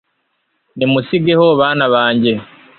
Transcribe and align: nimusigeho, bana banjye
nimusigeho, 0.77 1.45
bana 1.59 1.85
banjye 1.93 2.33